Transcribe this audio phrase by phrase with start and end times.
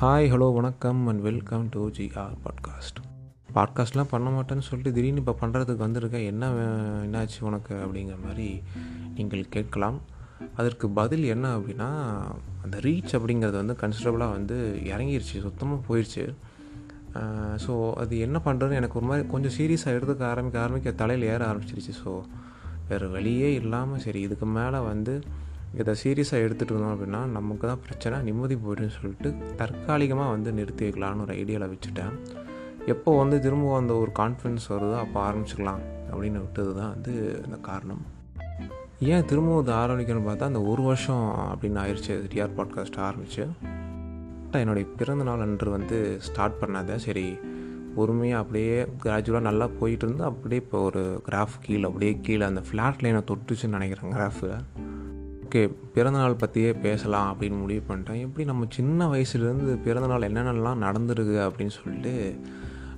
[0.00, 2.98] Hi hello வணக்கம் and welcome to GR podcast
[3.54, 6.66] பாட்காஸ்ட்லாம் பண்ண மாட்டேன்னு சொல்லிட்டு திடீர்னு இப்போ பண்ணுறதுக்கு வந்திருக்கேன் என்ன வே-
[7.04, 8.62] என்னாச்சு உனக்கு அப்படிங்கிற மாதிரி
[9.14, 9.98] நீங்கள் கேட்கலாம்.
[10.56, 11.88] அதற்கு பதில் என்ன அப்படின்னா
[12.62, 16.24] அந்த ரீச் அப்படிங்கிறது வந்து கன்சிடரபுளாக வந்து இறங்கிருச்சு சுத்தமாக போயிடுச்சு
[17.66, 21.92] ஸோ அது என்ன பண்ணுறதுன்னு எனக்கு ஒரு மாதிரி கொஞ்சம் சீரியஸாக எடுத்துக்க ஆரம்பிக்க ஆரம்பிக்க தலையில் ஏற ஆரம்பிச்சிருச்சு.
[22.02, 22.12] ஸோ
[22.88, 25.14] வேறு வழியே இல்லாமல் சரி இதுக்கு மேலே வந்து
[25.78, 31.24] இதை சீரியஸாக எடுத்துகிட்டு வந்தோம் அப்படின்னா நமக்கு தான் பிரச்சனை நிம்மதி போய்டுன்னு சொல்லிட்டு தற்காலிகமாக வந்து நிறுத்தி வைக்கலான்னு
[31.26, 32.14] ஒரு ஐடியாவில் வச்சுட்டேன்.
[32.86, 38.02] எப்போ வந்து திரும்ப அந்த ஒரு கான்ஃபிடன்ஸ் வருதோ அப்போ ஆரம்பிச்சுக்கலாம் அப்படின்னு விட்டது தான் வந்து இந்த காரணம்.
[39.00, 43.44] ஏன் திரும்பவும் இது ஆரம்பிக்கணும்னு பார்த்தா அந்த ஒரு வருஷம் அப்படின்னு ஆயிடுச்சு டிஆர் பாட்காஸ்ட் ஆரம்பிச்சு.
[44.60, 47.38] என்னுடைய பிறந்த நாள் அன்று வந்து ஸ்டார்ட் பண்ணாத சரி
[47.96, 53.02] பொறுமையாக அப்படியே கிராஜுவலாக நல்லா போயிட்டு இருந்து அப்படியே இப்போ ஒரு கிராஃப் கீழே அப்படியே கீழே அந்த ஃப்ளாட்
[53.04, 54.56] லைனை தொட்டுச்சுன்னு நினைக்கிறேன் கிராஃபில்
[55.50, 55.62] ஓகே
[55.94, 58.20] பிறந்தநாள் பற்றியே பேசலாம் அப்படின்னு முடிவு பண்ணிட்டேன்.
[58.20, 62.12] எப்படி நம்ம சின்ன வயசுலேருந்து பிறந்தநாள் என்னென்னலாம் நடந்திருக்கு அப்படின்னு சொல்லிட்டு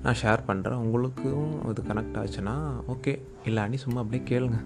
[0.03, 2.55] நான் ஷேர் பண்ணுறேன் உங்களுக்கும் அது கனெக்ட் ஆச்சுன்னா
[2.89, 3.12] ஓகே
[3.44, 4.59] இல்லாண்டி சும்மா அப்படியே கேளுங்க.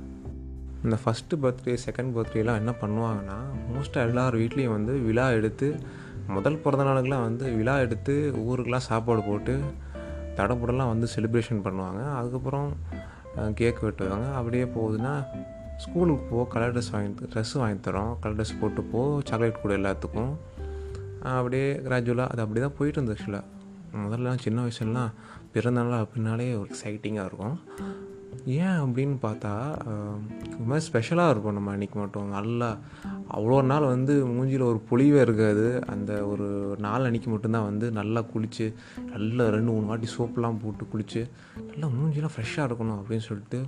[0.84, 3.39] இந்த ஃபஸ்ட்டு பர்த்டே செகண்ட் பர்த்டேலாம் என்ன பண்ணுவாங்கன்னா
[3.75, 5.69] மோஸ்ட்டாக எல்லார் வீட்லேயும் வந்து விழா எடுத்து
[6.27, 8.15] முதல் பிறந்த நாளுக்கெலாம் வந்து விழா எடுத்து
[8.48, 9.61] ஊருக்கெலாம் சாப்பாடு போட்டு
[10.37, 12.00] தடப்புடலாம் வந்து செலிப்ரேஷன் பண்ணுவாங்க.
[12.15, 12.73] அதுக்கப்புறம்
[13.55, 14.34] கேக் வெட்டுவாங்க.
[14.34, 15.15] அப்படியே போகுதுன்னா
[15.78, 18.12] ஸ்கூலுக்கு போ கலர் ட்ரெஸ் வாங்கி ட்ரெஸ் வாங்கி தரோம்.
[18.20, 20.32] கலர் ட்ரெஸ் போட்டு போ சாக்லேட் கூட எல்லாத்துக்கும்.
[21.32, 23.44] அப்படியே கிராஜுவலாக அது அப்படி தான் போயிட்டு இருந்தது ஆக்சுவலாக
[24.02, 25.12] முதல்லாம் சின்ன வயசுலலாம்
[25.52, 27.56] பிறந்தநாள் அப்படின்னாலே ஒரு எக்ஸைட்டிங்காக இருக்கும்.
[28.56, 29.52] ஏன் அப்படின்னு பார்த்தா
[29.84, 30.19] ஆஹ்,
[30.52, 32.28] ஒரு மாதிரி ஸ்பெஷலாக இருக்கும் நம்ம அன்றைக்கி மட்டும்.
[32.30, 32.69] நல்லா
[33.30, 35.64] அவ்வளோ நாள் வந்து மூஞ்சியில் ஒரு பொழிவே இருக்காது.
[35.86, 36.47] அந்த ஒரு
[36.78, 38.66] நாள் அன்றைக்கி மட்டும்தான் வந்து நல்லா குளித்து
[39.12, 41.22] நல்லா ரெண்டு மூணு வாட்டி சோப்புலாம் போட்டு குளித்து
[41.62, 43.60] நல்லா மூஞ்சிலாம் ஃப்ரெஷ்ஷாக இருக்கணும் அப்படின்னு சொல்லிட்டு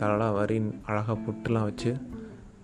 [0.00, 1.90] தலலாம் வரி அழகாக பொட்டுலாம் வச்சு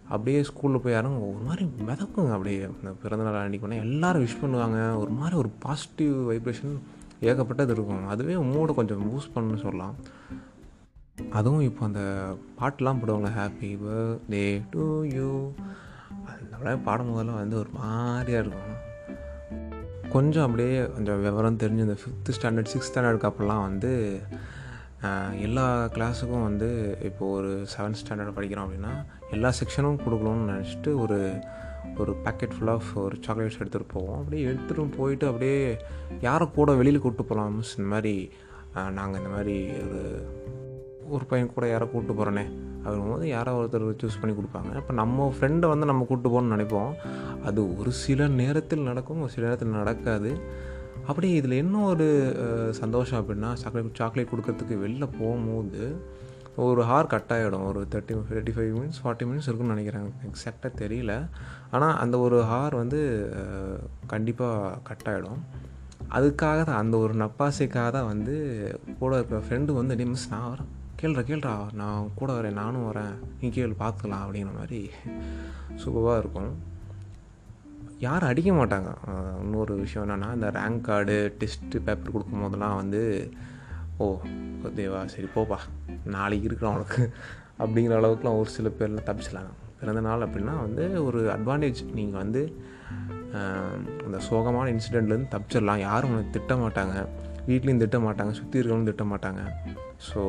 [0.08, 2.32] அப்படியே ஸ்கூலில் போய் யாரும் ஒரு மாதிரி மிதக்குங்க.
[2.32, 4.78] அப்படியே இந்த பிறந்தநாள் அன்றைக்கி பண்ணால் எல்லோரும் விஷ் பண்ணுவாங்க.
[4.96, 6.76] ஒரு மாதிரி ஒரு பாசிட்டிவ் வைப்ரேஷன்
[7.20, 8.06] ஏகப்பட்டது இருக்கும்.
[8.06, 9.96] அதுவே மூடை கொஞ்சம் பூஸ்ட் பண்ணுன்னு சொல்லலாம்.
[11.30, 12.02] அதுவும் இப்போ அந்த
[12.60, 15.50] பாட்டெலாம் போடுவாங்களே ஹாப்பி பர்த்டே டு யூ
[16.32, 18.76] அந்த பாடும் போதெல்லாம் வந்து ஒரு மாதிரியாக இருக்கும்.
[20.10, 24.20] கொஞ்சம் அப்படியே கொஞ்சம் விவரம் தெரிஞ்சு இந்த ஃபிஃப்த்து ஸ்டாண்டர்ட் சிக்ஸ்த் ஸ்டாண்டர்டுக்கு அப்போல்லாம் வந்து
[25.40, 28.94] எல்லா கிளாஸுக்கும் வந்து இப்போது ஒரு செவன்த் ஸ்டாண்டர்ட் படிக்கிறோம் அப்படின்னா
[29.30, 31.18] எல்லா செக்ஷனும் கொடுக்கணும்னு நினச்சிட்டு ஒரு
[31.98, 34.18] ஒரு பேக்கெட் ஃபுல் ஆஃப் ஒரு சாக்லேட்ஸ் எடுத்துகிட்டு போவோம்.
[34.18, 35.76] அப்படியே எடுத்துகிட்டு போயிட்டு அப்படியே
[36.20, 38.30] யாரை கூட வெளியில் கூப்பிட்டு போகலாம் மிஸ் இந்த மாதிரி
[38.98, 40.02] நாங்கள் இந்த மாதிரி ஒரு
[41.08, 42.44] ஒரு பையன் கூட யாரை கூப்பிட்டு போகிறோனே
[42.84, 44.76] அப்படிங்கும்போது யாரோ ஒருத்தர் சூஸ் பண்ணி கொடுப்பாங்க.
[44.76, 46.92] இப்போ நம்ம ஃப்ரெண்டை வந்து நம்ம கூப்பிட்டு போகணும்னு நினைப்போம்.
[47.44, 50.40] அது ஒரு சில நேரத்தில் நடக்கும் ஒரு சில நேரத்தில் நடக்காது.
[51.08, 52.06] அப்படி இதில் என்ன ஒரு
[52.72, 55.82] சந்தோஷம் அப்படின்னா சாக்லேட் சாக்லேட் கொடுக்கறதுக்கு வெளில போகும்போது
[56.66, 61.12] ஒரு ஹார் கட் ஆகிடும் ஒரு thirty thirty five minutes forty minutes இருக்குன்னு நினைக்கிறேன் எக்ஸாக்டாக தெரியல.
[61.70, 63.00] ஆனால் அந்த ஒரு ஹார் வந்து
[64.06, 65.40] கண்டிப்பாக கட் ஆகிடும்
[66.10, 68.34] அதுக்காக தான் அந்த ஒரு நப்பாசைக்காக தான் வந்து
[68.98, 70.70] கூட இருக்கிற ஃப்ரெண்டு வந்து "டேய் மிஸ் நான் வரேன்.
[71.02, 72.58] கேள்ற கேள்றா நான் கூட வரேன்.
[72.62, 73.14] நானும் வரேன்.
[73.40, 74.80] நீ கேள் பார்த்துக்கலாம் அப்படிங்கிற மாதிரி
[75.82, 76.52] சூப்பராக இருக்கும்.
[78.04, 78.90] யாரும் அடிக்க மாட்டாங்க.
[79.42, 83.00] இன்னொரு விஷயம் என்னென்னா இந்த ரேங்க் கார்டு டெஸ்ட்டு பேப்பர் கொடுக்கும் போதெல்லாம் வந்து
[84.04, 84.06] ஓ
[84.78, 85.58] தேவா சரி போப்பா
[86.14, 87.02] நாளைக்கு இருக்கிறோம் உனக்கு.
[87.64, 89.50] அப்படிங்கிற அளவுக்குலாம் ஒரு சில பேர்லாம் தப்பிச்சிடலாம்
[89.80, 92.42] பிறந்த நாள் அப்படின்னா வந்து ஒரு அட்வான்டேஜ் நீங்கள் வந்து
[94.06, 95.84] அந்த சோகமான இன்சிடெண்ட்லேருந்து தப்பிச்சிடலாம்.
[95.88, 96.96] யாரும் உனக்கு திட்ட மாட்டாங்க.
[97.48, 98.32] வீட்லேயும் திட்ட மாட்டாங்க.
[98.40, 99.42] சுற்றி இருக்கவங்களும் திட்ட மாட்டாங்க.
[100.06, 100.20] ஸோ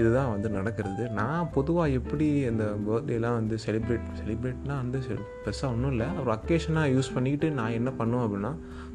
[0.00, 1.04] இதுதான் வந்து நடக்கிறது.
[1.18, 4.98] நான் பொதுவாக எப்படி இந்த பர்த்டேலாம் வந்து செலிப்ரேட் செலிப்ரேட்லாம் வந்து
[5.44, 6.08] பெருசாக ஒன்றும் இல்லை.
[6.22, 8.52] ஒரு அக்கேஷனாக யூஸ் பண்ணிக்கிட்டு நான் என்ன பண்ணுவேன் அப்படின்னா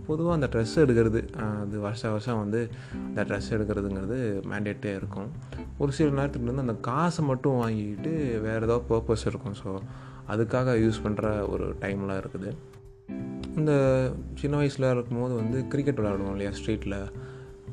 [0.07, 2.61] பொதுவாக அந்த ட்ரெஸ் எடுக்கிறது அது வருஷம் வருஷம் வந்து
[3.07, 4.19] அந்த ட்ரெஸ் எடுக்கிறதுங்கிறது
[4.51, 5.29] மேண்டேட்டே இருக்கும்.
[5.81, 8.13] ஒரு சில நேரத்துக்கு வந்து அந்த காசை மட்டும் வாங்கிக்கிட்டு
[8.47, 9.57] வேறு ஏதோ பர்பஸ் இருக்கும்.
[9.61, 9.71] ஸோ
[10.33, 12.51] அதுக்காக யூஸ் பண்ணுற ஒரு டைம்லாம் இருக்குது.
[13.59, 13.73] இந்த
[14.41, 16.97] சின்ன வயசில் இருக்கும்போது வந்து கிரிக்கெட் விளையாடுவோம் இல்லையா ஸ்ட்ரீட்டில்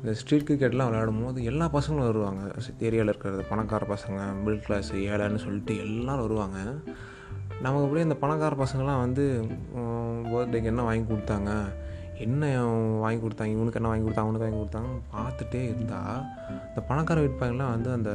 [0.03, 2.41] இந்த ஸ்ட்ரீட் கிரிக்கெட்லாம் விளையாடும் போது எல்லா பசங்களும் வருவாங்க.
[2.87, 6.57] ஏரியாவில் இருக்கிறது பணக்கார பசங்க மிடில் கிளாஸ் ஏழைன்னு சொல்லிட்டு எல்லோரும் வருவாங்க.
[7.65, 9.25] நமக்கு அப்படியே இந்த பணக்கார பசங்கள்லாம் வந்து
[10.31, 11.51] பர்த்டேக்கு என்ன வாங்கி கொடுத்தாங்க?
[12.25, 12.49] என்ன
[13.03, 13.53] வாங்கி கொடுத்தாங்க?
[13.57, 16.19] இவனுக்கு என்ன வாங்கி கொடுத்தாங்க அவனுக்கு வாங்கி கொடுத்தாங்க பார்த்துட்டே இருந்தால்
[16.67, 18.11] இந்த பணக்கார விற்பாங்கலாம் வந்து அந்த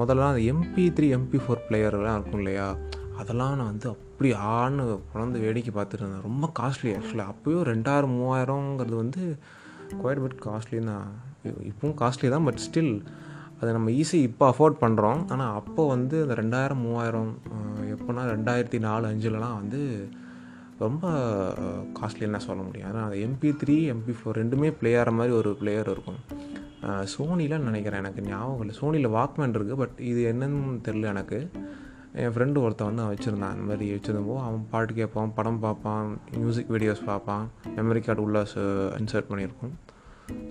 [0.00, 2.68] முதல்லாம் அந்த எம்பி த்ரீ எம்பி ஃபோர் பிளேயர்லாம் இருக்கும் இல்லையா?
[3.22, 4.84] அதெல்லாம் நான் வந்து அப்படி ஆன்னு
[5.14, 6.26] குழந்த வேடிக்கை பார்த்துட்டு இருந்தேன்.
[6.28, 9.24] ரொம்ப காஸ்ட்லி ஆக்சுவலாக அப்போயும் ரெண்டாயிரம் மூவாயிரங்கிறது வந்து
[10.00, 11.06] குவைட் பிட் காஸ்ட்லி தான்
[11.70, 12.94] இப்பவும் காஸ்ட்லி தான் பட் ஸ்டில்
[13.60, 17.32] அதை நம்ம ஈஸி இப்போ அஃபோர்ட் பண்ணுறோம் ஆனால் அப்போ வந்து அந்த ரெண்டாயிரம் மூவாயிரம்
[17.94, 19.80] எப்போனா ரெண்டாயிரத்தி நாலு அஞ்சுலலாம் வந்து
[20.84, 21.06] ரொம்ப
[21.98, 22.88] காஸ்ட்லின்னு சொல்ல முடியும்.
[22.90, 26.20] ஆனால் அந்த எம்பி த்ரீ எம்பி ஃபோர் ரெண்டுமே ப்ளே ஆகிற மாதிரி ஒரு பிளேயர் இருக்கும்.
[27.14, 28.76] சோனியில் நினைக்கிறேன் எனக்கு ஞாபகம் இல்லை.
[28.80, 31.40] சோனியில் வாக்மேன் இருக்குது பட் இது என்னன்னு தெரில எனக்கு.
[32.20, 33.52] என் ஃப்ரெண்டு ஒருத்தன் வந்து அவன் வச்சுருந்தான்.
[33.54, 36.06] அந்த மாதிரி வச்சுருந்தபோது அவன் பாட்டு கேட்பான் படம் பார்ப்பான்
[36.40, 37.44] மியூசிக் வீடியோஸ் பார்ப்பான்
[37.76, 38.42] மெமரி கார்டு உள்ளே
[39.00, 39.74] இன்சர்ட் பண்ணியிருக்கோம்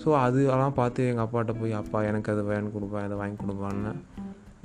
[0.01, 3.91] ஸோ அது அதெல்லாம் பார்த்து எங்கள் அப்பாட்ட போய் அப்பா எனக்கு அது வேணும் கொடுப்பேன் இதை வாங்கி கொடுப்பான்னு.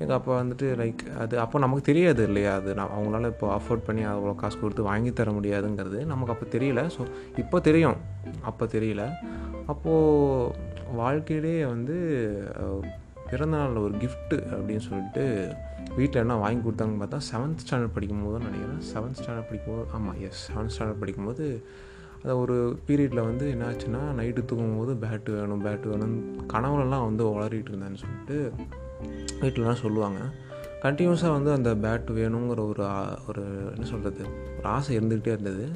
[0.02, 4.02] எங்கள் அப்பா வந்துட்டு லைக் அது அப்போ நமக்கு தெரியாது இல்லையா அது நான் அவங்களால இப்போ அஃபோர்ட் பண்ணி
[4.12, 6.82] அவ்வளோ காசு கொடுத்து வாங்கி தர முடியாதுங்கிறது நமக்கு அப்போ தெரியல.
[6.96, 7.02] ஸோ
[7.42, 7.98] இப்போ தெரியும்.
[8.50, 9.04] அப்போ தெரியல.
[9.72, 11.96] அப்போது வாழ்க்கையிலே வந்து
[13.30, 15.24] பிறந்தநாளில் ஒரு கிஃப்ட்டு அப்படின்னு சொல்லிட்டு
[15.96, 18.80] வீட்டில் என்ன வாங்கி கொடுத்தாங்கன்னு பார்த்தா செவன்த் ஸ்டாண்டர்ட் படிக்கும்போது நினைக்கிறேன்.
[18.92, 21.46] செவன்த் ஸ்டாண்டர்ட் படிக்கும்போது ஆமாம் எஸ் செவன்த் ஸ்டாண்டர்ட் படிக்கும்போது
[22.22, 22.54] அந்த ஒரு
[22.86, 26.14] பீரியடில் வந்து என்ன ஆச்சுன்னா நைட்டு தூங்கும்போது பேட்டு வேணும் பேட்டு வேணும்
[26.52, 28.36] கனவுலலாம் வந்து வளரிட்டு இருந்தேன்னு சொல்லிட்டு
[29.40, 30.20] வீட்டிலலாம் சொல்லுவாங்க.
[30.84, 32.84] கண்டினியூஸாக வந்து அந்த பேட் வேணுங்கிற ஒரு
[33.28, 33.42] ஒரு
[33.74, 34.22] என்ன சொல்கிறது
[34.58, 35.66] ஒரு ஆசை இருந்துக்கிட்டே இருந்தது.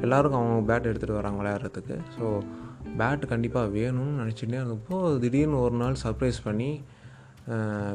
[0.00, 1.96] எல்லாருக்கும் அவங்க பேட் எடுத்துகிட்டு வராங்க விளையாடுறதுக்கு.
[2.16, 2.26] ஸோ
[3.00, 6.70] பேட் கண்டிப்பாக வேணும்னு நினச்சிட்டே இருந்தப்போ திடீர்னு ஒரு நாள் சர்ப்ரைஸ் பண்ணி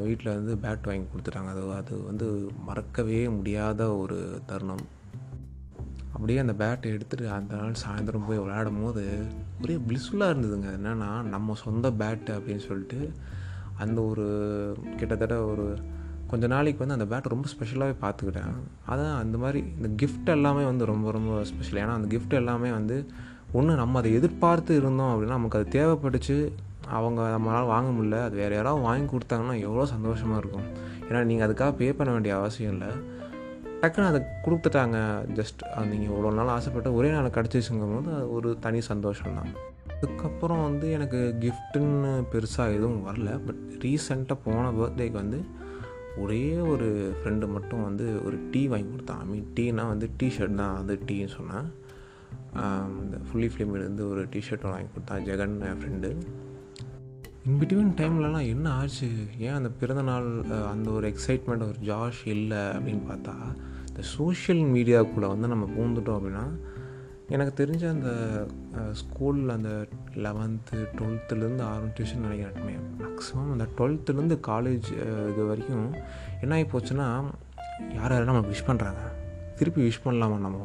[0.06, 1.50] வீட்டில் வந்து பேட் வாங்கி கொடுத்துட்டாங்க.
[1.54, 2.26] அது அது வந்து
[2.68, 4.84] மறக்கவே முடியாத ஒரு தருணம்.
[6.12, 9.04] அப்படியே அந்த பேட்டை எடுத்துகிட்டு அந்த நாள் சாயந்தரம் போய் விளையாடும் போது
[9.62, 10.68] ஒரே பிளிஸ்ஃபுல்லாக இருந்ததுங்க.
[10.78, 13.12] என்னென்னா நம்ம சொந்த பேட்டு அப்படின்னு சொல்லிட்டு
[13.76, 14.26] அந்த ஒரு
[14.96, 15.66] கிட்டத்தட்ட ஒரு
[16.26, 18.56] கொஞ்ச நாளைக்கு வந்து அந்த பேட் ரொம்ப ஸ்பெஷலாகவே பார்த்துக்கிட்டேன்
[18.90, 22.96] அதான் அந்த மாதிரி இந்த கிஃப்ட் எல்லாமே வந்து ரொம்ப ரொம்ப ஸ்பெஷல் ஏன்னா அந்த கிஃப்ட் எல்லாமே வந்து
[23.52, 26.38] ஒன்று நம்ம அதை எதிர்பார்த்து இருந்தோம் அப்படின்னா நமக்கு அது தேவைப்பட்டுச்சு.
[26.96, 30.66] அவங்க நம்மளால் வாங்க முடியல அது வேறு யாராவது வாங்கி கொடுத்தாங்கன்னா எவ்வளோ சந்தோஷமாக இருக்கும்.
[31.08, 32.90] ஏன்னா நீங்கள் அதுக்காக பே பண்ண வேண்டிய அவசியம் இல்லை.
[33.82, 34.98] டக்குன்னு அதை கொடுத்துட்டாங்க.
[35.38, 39.52] ஜஸ்ட் நீங்கள் இவ்வளோ நாள் ஆசைப்பட்டு ஒரே நாள் கிடச்சிச்சுங்கும் போது அது ஒரு தனி சந்தோஷம் தான்
[39.94, 43.30] அதுக்கப்புறம் வந்து எனக்கு கிஃப்ட்டுன்னு பெருசாக எதுவும் வரல.
[43.46, 45.40] பட் ரீசெண்டாக போன பர்த்டேக்கு வந்து
[46.22, 46.88] ஒரே ஒரு
[47.18, 49.20] ஃப்ரெண்டு மட்டும் வந்து ஒரு டீ வாங்கி கொடுத்தான்.
[49.24, 51.68] ஐ மீன் டீனா வந்து டிஷர்ட் தான் அது டீன்னு சொன்னேன்.
[53.02, 56.10] இந்த ஃபுல்லி ஃபிலிமிலேருந்து ஒரு டிஷர்ட் வாங்கி கொடுத்தான் ஜெகன் என் ஃப்ரெண்டு
[57.46, 59.08] இன்பிட்வீன் டைம்லலாம் என்ன ஆச்சு?
[59.38, 63.34] ஏன் அந்த பிறந்தநாள் அந்த ஒரு எக்ஸைட்மெண்ட் ஒரு ஜாஷ் இல்லை அப்படின்னு பார்த்தா
[63.88, 66.44] இந்த சோஷியல் மீடியாக்குள்ளே வந்து நம்ம பூந்துட்டோம் அப்படின்னா
[67.28, 68.10] எனக்கு தெரிஞ்ச அந்த
[68.92, 74.88] ஸ்கூலில் அந்த லெவன்த்து டுவெல்த்துலேருந்து ஆரம்பிச்சிச்சுன்னு நினைக்கிறேன் மேக்ஸிமம் அந்த டுவெல்த்துலேருந்து காலேஜ்
[75.30, 75.92] இது வரைக்கும்
[76.40, 77.08] என்ன ஆகி போச்சுன்னா
[77.94, 79.02] யார் யாரும் நம்ம விஷ் பண்ணுறாங்க
[79.56, 80.62] திருப்பி விஷ் பண்ணலாமா நம்ம?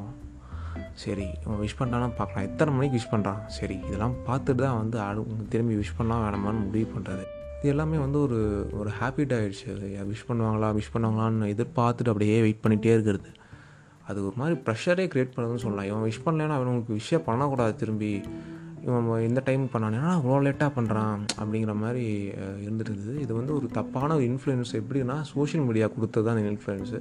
[1.03, 2.47] சரி இவன் விஷ் பண்ணுறானா பார்க்கலாம்.
[2.49, 5.21] எத்தனை மணிக்கு விஷ் பண்ணுறான் சரி இதெல்லாம் பார்த்துட்டு தான் வந்து ஆடு
[5.53, 7.25] திரும்பி விஷ் பண்ணலாம் வேணாமான்னு முடிவு பண்ணுறது
[7.59, 8.39] இது எல்லாமே வந்து ஒரு
[8.79, 9.69] ஒரு ஹேபிட் ஆகிடுச்சு
[10.09, 13.29] விஷ் பண்ணுவாங்களா விஷ் பண்ணுவாங்களான்னு எதிர்பார்த்துட்டு அப்படியே வெயிட் பண்ணிகிட்டே இருக்கிறது.
[14.09, 15.87] அது ஒரு மாதிரி ப்ரெஷரே க்ரியேட் பண்ணுறதுன்னு சொல்லலாம்.
[15.89, 18.11] இவன் விஷ் பண்ணலன்னா அவனுக்கு விஷயம் பண்ணக்கூடாது திரும்பி.
[18.87, 22.05] இவன் இந்த டைம் பண்ணானா அவ்வளோ லேட்டாக பண்ணுறான் அப்படிங்கிற மாதிரி
[22.65, 23.15] இருந்துட்டு இருந்தது.
[23.25, 26.99] இது வந்து ஒரு தப்பான ஒரு இன்ஃப்ளூயன்ஸ் எப்படின்னா சோஷியல் மீடியா கொடுத்தது தான் அந்த இன்ஃப்ளூயன்ஸு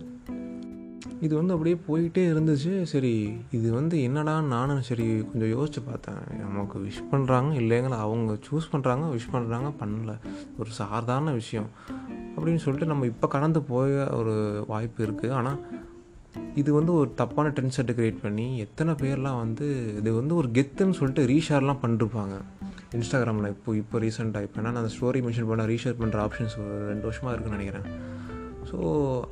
[1.24, 2.82] இது வந்து அப்படியே போயிட்டே இருந்துச்சு.
[2.82, 3.12] சரி
[3.50, 6.20] இது வந்து என்னடா நானும் சரி கொஞ்சம் யோசித்து பார்த்தேன்.
[6.38, 7.98] நமக்கு விஷ் பண்ணுறாங்க இல்லைங்களா?
[8.06, 10.14] அவங்க சூஸ் பண்ணுறாங்க விஷ் பண்ணுறாங்க பண்ணல.
[10.58, 11.70] ஒரு சாதாரண விஷயம்.
[12.36, 15.58] அப்படின்னு சொல்லிட்டு நம்ம இப்போ கடந்து போய ஒரு வாய்ப்பு இருக்குது ஆனால்
[16.54, 20.98] இது வந்து ஒரு தப்பான ட்ரெண்ட் செட்டை க்ரியேட் பண்ணி எத்தனை பேர்லாம் வந்து இது வந்து ஒரு கெத்துன்னு
[21.00, 22.36] சொல்லிட்டு ரீஷேர்லாம் பண்ணிருப்பாங்க.
[22.98, 27.02] இன்ஸ்டாகிராமில் இப்போ இப்போ ரீசெண்டாக இப்போ நான் அந்த ஸ்டோரி மென்ஷன் பண்ண ரீஷேர் பண்ணுற ஆப்ஷன்ஸ் ஒரு ரெண்டு
[27.02, 28.11] வருஷமாக இருக்குன்னு நினைக்கிறேன்.
[28.72, 28.80] ஸோ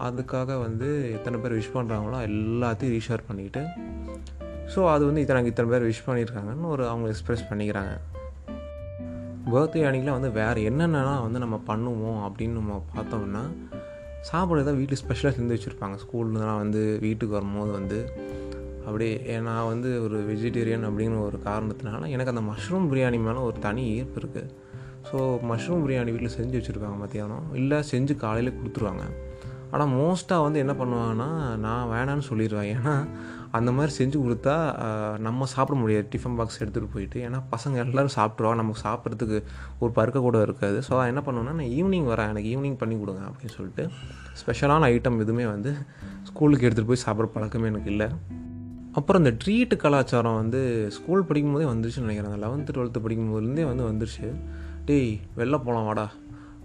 [0.07, 3.63] அதுக்காக வந்து எத்தனை பேர் விஷ் பண்ணுறாங்களோ எல்லாத்தையும் ரீஷேர் பண்ணிக்கிட்டு
[4.73, 7.93] ஸோ அது வந்து இத்தனை இத்தனை பேர் விஷ் பண்ணியிருக்காங்கன்னு ஒரு அவங்க எக்ஸ்ப்ரெஸ் பண்ணிக்கிறாங்க.
[9.53, 13.43] பர்த்டே அன்றைக்கெலாம் வந்து வேறு என்னென்னலாம் வந்து நம்ம பண்ணுவோம் அப்படின்னு நம்ம பார்த்தோம்னா
[14.29, 15.97] சாப்பாடு தான் வீட்டில் ஸ்பெஷலாக செஞ்சு வச்சுருப்பாங்க.
[16.03, 17.99] ஸ்கூல்லாம் வந்து வீட்டுக்கு வரும்போது வந்து.
[18.87, 23.83] அப்படியே நான் வந்து ஒரு வெஜிடேரியன் அப்படிங்கிற ஒரு காரணத்தினால எனக்கு அந்த மஷ்ரூம் பிரியாணி மேலே ஒரு தனி
[23.97, 24.53] ஈர்ப்பு இருக்குது
[25.09, 25.19] ஸோ
[25.51, 27.45] மஷ்ரூம் பிரியாணி வீட்டில் செஞ்சு வச்சுருப்பாங்க மத்தியானம்.
[27.61, 29.05] இல்லை செஞ்சு காலையில் கொடுத்துருவாங்க.
[29.73, 31.29] ஆனால் மோஸ்ட்டாக வந்து என்ன பண்ணுவாங்கன்னா
[31.67, 32.95] நான் வேணான்னு சொல்லிடுவேன் ஏன்னா
[33.59, 34.55] அந்த மாதிரி செஞ்சு கொடுத்தா
[35.27, 36.07] நம்ம சாப்பிட முடியாது.
[36.13, 37.19] டிஃபன் பாக்ஸ் எடுத்துகிட்டு போயிட்டு.
[37.27, 39.39] ஏன்னா பசங்க எல்லோரும் சாப்பிட்ருவாங்க நமக்கு சாப்பிட்றதுக்கு
[39.83, 40.79] ஒரு பருக்க கூட இருக்காது.
[40.89, 42.31] ஸோ என்ன பண்ணுவேன்னா நான் ஈவினிங் வரேன்.
[42.35, 43.87] எனக்கு ஈவினிங் பண்ணி கொடுங்க அப்படின்னு சொல்லிட்டு
[44.43, 45.73] ஸ்பெஷலான ஐட்டம் எதுவுமே வந்து
[46.31, 48.09] ஸ்கூலுக்கு எடுத்துகிட்டு போய் சாப்பிட்ற பழக்கமே எனக்கு இல்லை.
[48.99, 50.61] அப்புறம் இந்த ட்ரீட்டு கலாச்சாரம் வந்து
[50.97, 52.33] ஸ்கூல் படிக்கும்போதே வந்துருச்சுன்னு நினைக்கிறேன்.
[52.33, 54.29] அந்த லெவன்த்து டுவெல்த்து படிக்கும்போதுலேருந்தே வந்து வந்துருச்சு.
[54.89, 56.07] டேய் வெளில போகலாம் வாடா.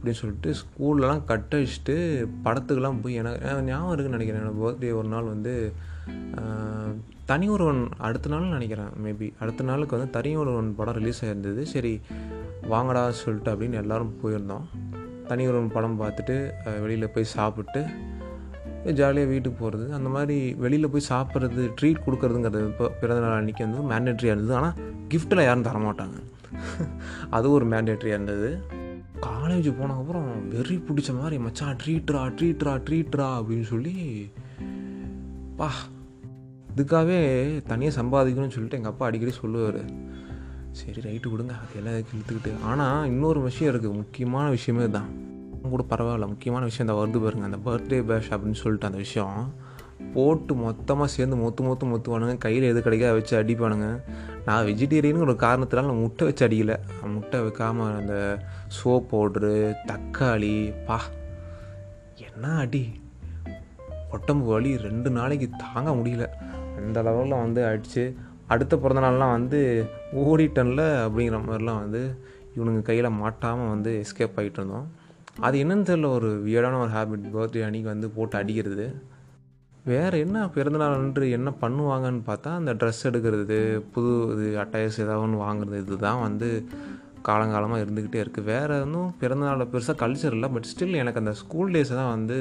[0.06, 1.94] அப்படின்னு சொல்லிட்டு ஸ்கூல்லலாம் கட் அடிச்சுட்டு
[2.46, 4.44] படத்துக்கெலாம் போய் எனக்கு ஞாபகம் இருக்குன்னு நினைக்கிறேன்.
[4.44, 5.54] எனக்கு பர்த்டே ஒரு நாள் வந்து
[7.30, 11.94] தனி ஒருவன் அடுத்த நாள் நினைக்கிறேன் மேபி அடுத்த நாளுக்கு வந்து தனி ஒருவன் படம் ரிலீஸ் ஆகிருந்தது சரி
[12.74, 14.68] வாங்கடா சொல்லிட்டு அப்படின்னு எல்லோரும் போயிருந்தோம்.
[15.32, 16.36] தனி ஒருவன் படம் பார்த்துட்டு
[16.86, 17.84] வெளியில் போய் சாப்பிட்டு
[19.00, 24.36] ஜாலியாக வீட்டுக்கு போகிறது அந்த மாதிரி வெளியில் போய் சாப்பிட்றது ட்ரீட் கொடுக்குறதுங்கிறது இப்போ பிறந்தநாள் அன்றைக்கி வந்து மேண்டேட்ரியாக
[24.36, 24.58] இருந்தது.
[24.62, 24.76] ஆனால்
[25.14, 26.18] கிஃப்ட்டில் யாரும் தரமாட்டாங்க.
[27.38, 28.50] அது ஒரு மேண்டேட்ரியாக இருந்தது.
[29.22, 34.32] காலேஜ் போனதுக்கப்புறம் வெறி பிடிச்ச மாதிரி மச்சான் ட்ரீட்ரா ட்ரீட்ரா ட்ரீட்ரா அப்படின்னு சொல்லி
[35.56, 35.72] பா
[36.76, 37.20] இதுக்காகவே
[37.64, 39.86] தனியாக சம்பாதிக்கணும்னு சொல்லிட்டு எங்கள் அப்பா அடிக்கடி சொல்லுவார்.
[40.72, 42.64] சரி ரைட்டு கொடுங்க அது எல்லாம் இழுத்துக்கிட்டு.
[42.64, 45.08] ஆனால் இன்னொரு விஷயம் இருக்குது முக்கியமான விஷயமே தான்
[45.62, 46.28] கூட பரவாயில்ல.
[46.28, 47.46] முக்கியமான விஷயம் இந்த வருது பாருங்க.
[47.46, 49.54] அந்த பர்த்டே பேஷ் அப்படின்னு சொல்லிட்டு அந்த விஷயம்.
[50.14, 52.38] போட்டு மொத்தமாக சேர்ந்து மொத்து மொத்து மொத்துவானுங்க.
[52.38, 54.02] கையில் எது கிடைக்காத வச்சு அடிப்பானுங்க.
[54.46, 56.80] நான் வெஜிடேரியனுங்கிற ஒரு காரணத்தினால நான் முட்டை வச்சு அடிக்கலை.
[57.14, 61.02] முட்டை வைக்காமல் அந்த சோப் பவுட்ரு தக்காளி பா.
[62.16, 63.02] என்ன அடி?
[64.12, 66.28] உடம்பு வலி ரெண்டு நாளைக்கு தாங்க முடியல.
[66.78, 68.16] அந்த லெவலில் வந்து அடித்து
[68.48, 69.86] அடுத்த பிறந்த நாள்லாம் வந்து
[70.16, 72.18] ஓடிட்டன்ல அப்படிங்கிற மாதிரிலாம் வந்து
[72.58, 74.92] இவனுங்க கையில் மாட்டாமல் வந்து எஸ்கேப் ஆகிட்டு இருந்தோம்.
[75.40, 79.14] அது என்னென்னு தெரியல ஒரு வியடான ஒரு ஹேபிட் பர்த்டே அன்றைக்கி வந்து போட்டு அடிக்கிறது.
[79.86, 83.58] வேறு என்ன பிறந்தநாள் அன்று என்ன பண்ணுவாங்கன்னு பார்த்தா அந்த ட்ரெஸ் எடுக்கிறது
[83.94, 86.48] புது இது அட்டையர்ஸ் ஏதாவது ஒன்று வாங்குறது இதுதான் வந்து
[87.28, 91.96] காலங்காலமாக இருந்துக்கிட்டே இருக்குது வேறு ஒன்றும் பிறந்தநாளில் பெருசாக கல்ச்சர் இல்லை பட் ஸ்டில் எனக்கு அந்த ஸ்கூல் டேஸை
[91.96, 92.38] தான் வந்து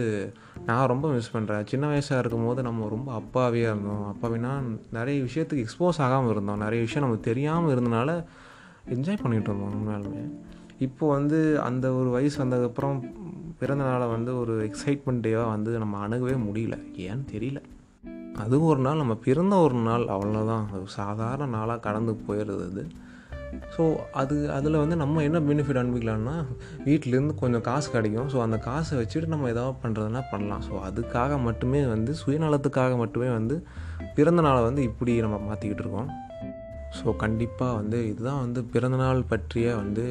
[0.66, 4.04] நான் ரொம்ப மிஸ் பண்ணுறேன் சின்ன வயசாக இருக்கும் போது நம்ம ரொம்ப அப்பாவியாக இருந்தோம்.
[4.12, 4.52] அப்பாவினா
[4.98, 6.62] நிறைய விஷயத்துக்கு எக்ஸ்போஸ் ஆகாமல் இருந்தோம்.
[6.64, 8.10] நிறைய விஷயம் நமக்கு தெரியாமல் இருந்தனால
[8.96, 10.24] என்ஜாய் பண்ணிகிட்டு இருந்தோம் உண்மையாலுமே.
[10.78, 12.98] இப்போ வந்து அந்த ஒரு வயசு வந்ததுக்கப்புறம்
[13.64, 16.76] பிறந்த நாளை வந்து ஒரு எக்ஸைட்மெண்ட் டேவாக வந்து நம்ம அணுகவே முடியல.
[17.06, 17.60] ஏன்னு தெரியல.
[18.42, 22.82] அதுவும் ஒரு நாள் நம்ம பிறந்த ஒரு நாள் அவ்வளோதான் அது சாதாரண நாளாக கடந்து போயிடுது அது.
[23.74, 23.82] ஸோ
[24.20, 26.34] அது அதில் வந்து நம்ம என்ன பெனிஃபிட் அனுப்பிக்கலாம்னா
[26.86, 28.28] வீட்டிலேருந்து கொஞ்சம் காசு கிடைக்கும்.
[28.32, 30.64] ஸோ அந்த காசை வச்சுட்டு நம்ம ஏதாவது பண்ணுறதுனா பண்ணலாம்.
[30.68, 33.58] ஸோ அதுக்காக மட்டுமே வந்து சுயநலத்துக்காக மட்டுமே வந்து
[34.14, 36.10] பிறந்த நாளை வந்து இப்படி நம்ம மாற்றிக்கிட்டு இருக்கோம்.
[36.98, 40.06] ஸோ கண்டிப்பாக வந்து இதுதான் வந்து பிறந்தநாள் பற்றிய வந்து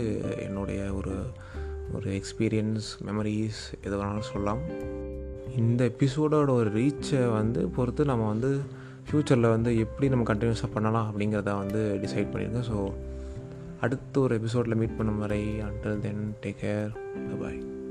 [0.46, 1.16] என்னுடைய ஒரு
[1.92, 4.62] ஒரு எக்ஸ்பீரியன்ஸ் மெமரிஸ் எது வேணாலும் சொல்லலாம்.
[5.56, 8.62] இந்த எபிசோடோட ஒரு ரீச்சை வந்து பொறுத்து நம்ம வந்து
[9.12, 12.94] ஃப்யூச்சரில் வந்து எப்படி நம்ம கண்டினியூஸாக பண்ணலாம் அப்படிங்கிறத வந்து டிசைட் பண்ணியிருக்கேன் ஸோ
[13.80, 16.92] அடுத்த ஒரு எபிசோடில் மீட் பண்ணும் வரை until then take care
[17.42, 17.83] bye